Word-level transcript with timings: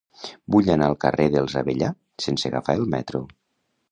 Vull 0.53 0.71
anar 0.75 0.85
al 0.93 0.97
carrer 1.05 1.27
dels 1.35 1.57
Avellà 1.61 1.91
sense 2.27 2.51
agafar 2.51 2.77
el 2.83 2.89
metro. 2.97 3.25